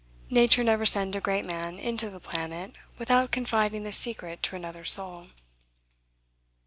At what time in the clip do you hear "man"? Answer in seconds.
1.45-1.77